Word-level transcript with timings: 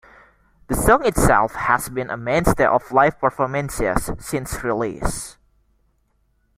The 0.65 0.73
song 0.75 1.05
itself 1.05 1.53
has 1.53 1.87
been 1.87 2.09
a 2.09 2.17
mainstay 2.17 2.65
of 2.65 2.91
live 2.91 3.19
performances 3.19 4.09
since 4.17 4.63
release. 4.63 5.37